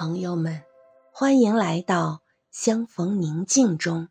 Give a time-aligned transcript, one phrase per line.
[0.00, 0.62] 朋友们，
[1.12, 4.08] 欢迎来到相逢宁静中。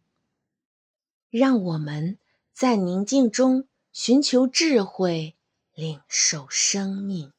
[1.32, 2.20] 让我们
[2.54, 5.36] 在宁静中寻求智慧，
[5.74, 7.34] 领受生命。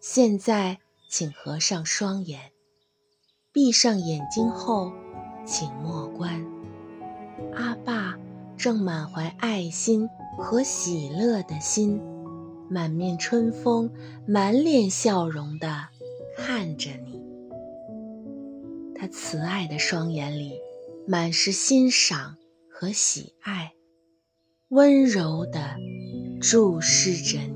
[0.00, 2.52] 现在，请合上双眼，
[3.52, 4.92] 闭上眼睛后，
[5.46, 6.44] 请默观。
[7.54, 8.18] 阿爸
[8.56, 12.00] 正满怀爱心和喜乐的心，
[12.68, 13.92] 满面春风、
[14.26, 15.88] 满脸笑容的
[16.36, 17.22] 看着你。
[18.94, 20.58] 他慈爱的双眼里
[21.06, 22.36] 满是欣赏
[22.68, 23.72] 和喜爱，
[24.68, 25.76] 温柔的
[26.40, 27.55] 注视着你。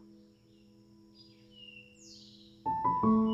[2.83, 3.30] Música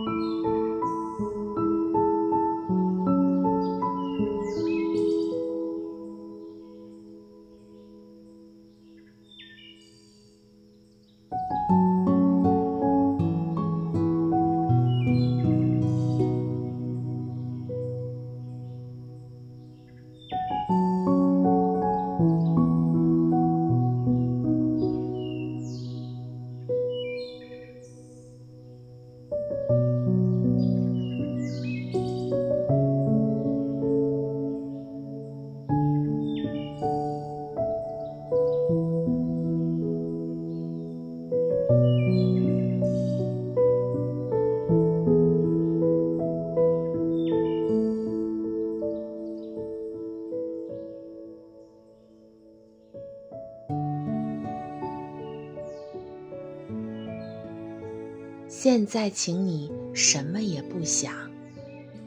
[58.78, 61.12] 现在，请你什么也不想，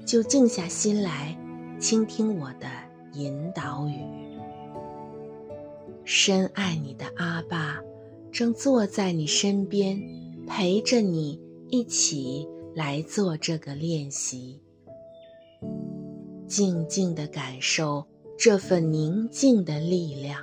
[0.07, 1.37] 就静下心来，
[1.81, 2.69] 倾听我的
[3.15, 3.99] 引导语。
[6.05, 7.81] 深爱你的阿爸，
[8.31, 10.01] 正坐在你身边，
[10.47, 14.63] 陪着你一起来做这个练习。
[16.47, 18.07] 静静的感受
[18.39, 20.41] 这份宁静的力量，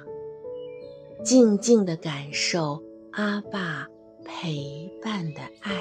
[1.23, 3.87] 静静的感受阿爸
[4.25, 5.77] 陪伴的爱。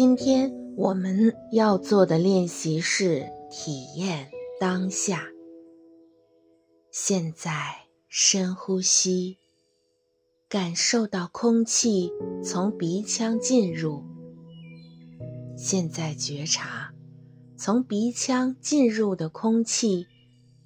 [0.00, 4.30] 今天我们要做的练习是体验
[4.60, 5.24] 当下。
[6.92, 7.50] 现在
[8.06, 9.38] 深呼吸，
[10.48, 12.12] 感受到空气
[12.44, 14.04] 从鼻腔进入。
[15.56, 16.92] 现在觉察，
[17.56, 20.06] 从鼻腔进入的空气，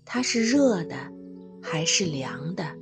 [0.05, 1.11] 它是热的
[1.62, 2.76] 还是凉的？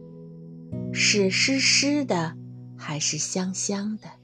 [0.93, 2.37] 是湿湿的
[2.76, 4.19] 还是香香的？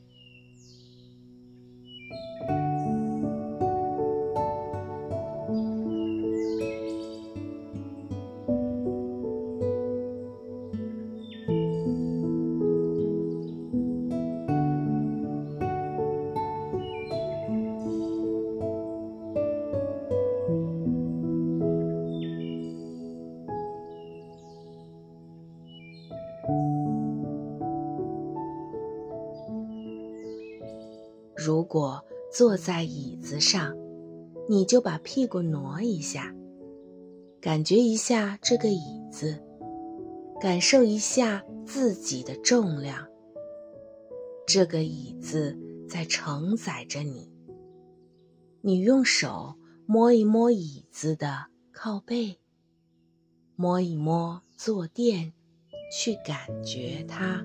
[31.67, 32.03] 果
[32.33, 33.77] 坐在椅子上，
[34.49, 36.35] 你就把屁股挪一下，
[37.41, 39.43] 感觉一下这个椅子，
[40.41, 43.07] 感受一下自己的重量。
[44.47, 45.59] 这个椅子
[45.89, 47.31] 在承载着你。
[48.63, 49.55] 你用手
[49.87, 52.39] 摸一摸椅子的靠背，
[53.55, 55.33] 摸一摸坐垫，
[55.93, 57.45] 去感觉它。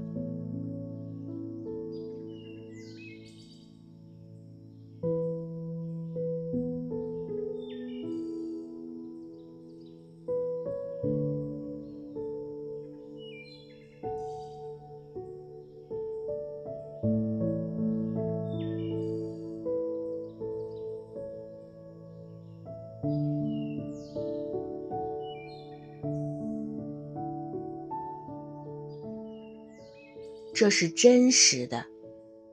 [30.61, 31.87] 这是真实的，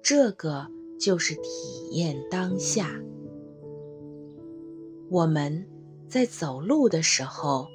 [0.02, 0.66] 这个
[0.98, 2.98] 就是体验当下。
[5.10, 5.68] 我们
[6.08, 7.66] 在走路的时候，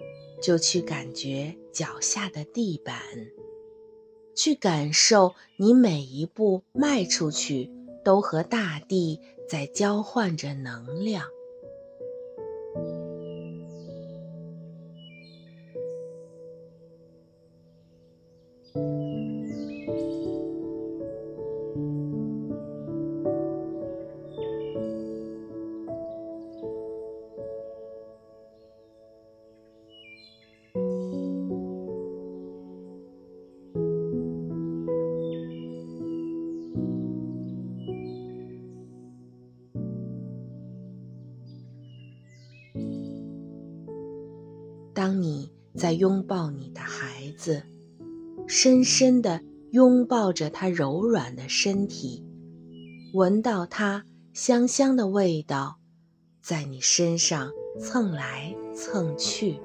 [0.42, 3.00] 就去感觉脚下的地板，
[4.34, 7.70] 去感受你每一步迈出去，
[8.04, 11.28] 都和大地在交换着能量。
[45.84, 47.62] 在拥抱你的孩子，
[48.48, 49.42] 深深地
[49.72, 52.26] 拥抱着他柔软的身体，
[53.14, 55.80] 闻到他香香的味道，
[56.42, 57.52] 在你身上
[57.82, 59.60] 蹭来蹭去。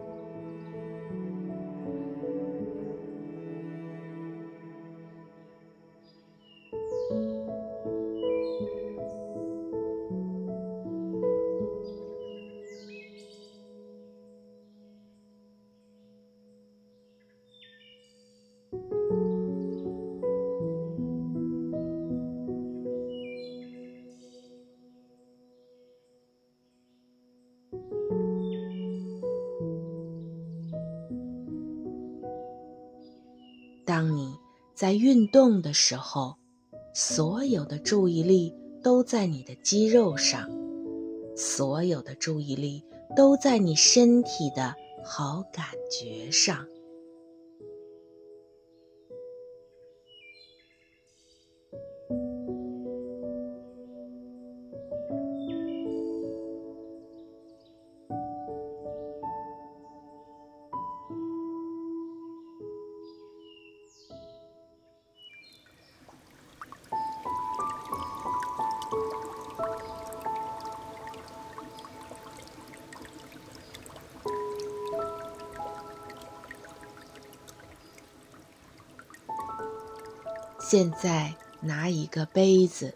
[34.79, 36.37] 在运动的时候，
[36.95, 40.49] 所有的注意力都在你的肌肉上，
[41.35, 42.85] 所有的注意力
[43.17, 46.65] 都在你身体的好感觉上。
[80.71, 82.95] 现在拿一个杯子，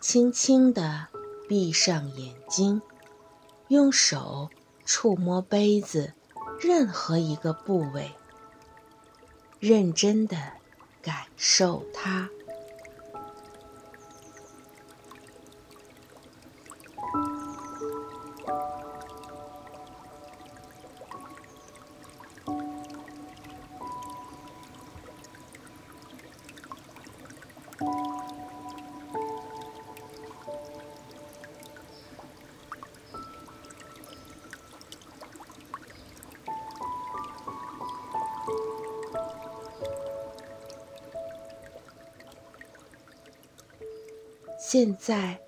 [0.00, 1.06] 轻轻地
[1.48, 2.82] 闭上眼睛，
[3.68, 4.50] 用手
[4.84, 6.14] 触摸杯子
[6.58, 8.10] 任何一个部位，
[9.60, 10.36] 认真地
[11.00, 12.28] 感受它。
[44.72, 45.40] 现在，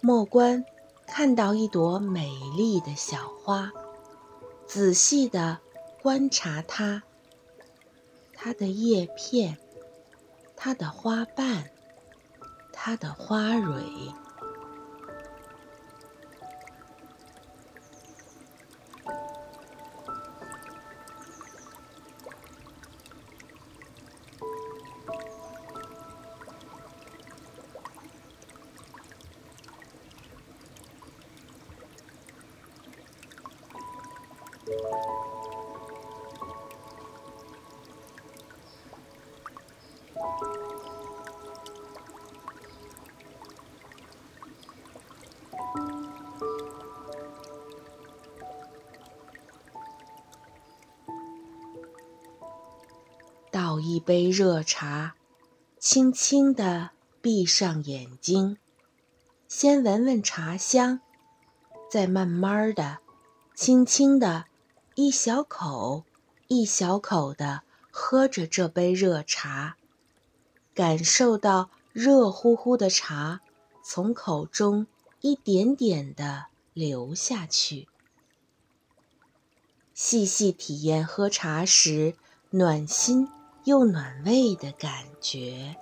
[0.00, 0.64] 莫关
[1.06, 3.70] 看到一朵美丽的小花，
[4.66, 5.58] 仔细的
[6.00, 7.02] 观察它，
[8.32, 9.58] 它的叶片，
[10.56, 11.72] 它的花瓣，
[12.72, 13.84] 它的花蕊。
[53.54, 55.14] 倒一杯热茶，
[55.78, 56.90] 轻轻地
[57.22, 58.56] 闭上眼睛，
[59.46, 61.00] 先闻闻茶香，
[61.88, 62.98] 再慢慢的、
[63.54, 64.46] 轻轻的，
[64.96, 66.02] 一小口
[66.48, 69.76] 一小口地喝着这杯热茶，
[70.74, 73.40] 感受到热乎乎的茶
[73.84, 74.88] 从口中
[75.20, 77.86] 一点点地流下去，
[79.94, 82.16] 细细体验喝茶时
[82.50, 83.28] 暖心
[83.64, 85.74] 又暖胃的感觉。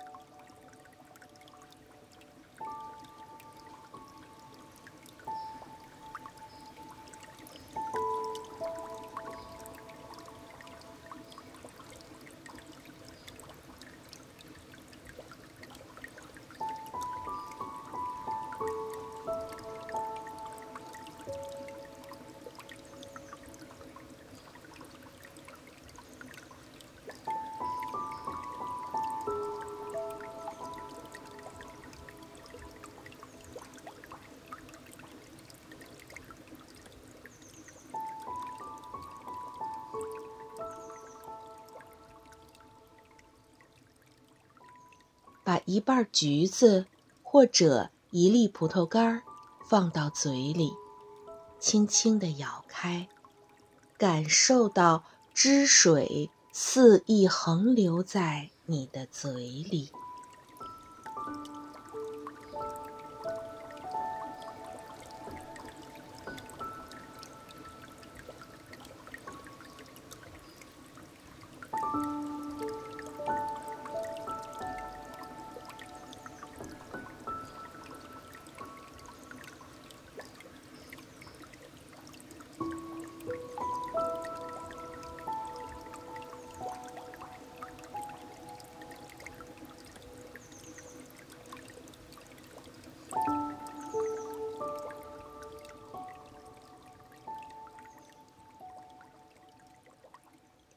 [45.43, 46.85] 把一半橘子
[47.21, 49.21] 或者一粒葡萄干
[49.67, 50.73] 放到嘴里，
[51.59, 53.07] 轻轻地咬开，
[53.97, 59.33] 感受到汁水肆意横流在你的嘴
[59.69, 59.91] 里。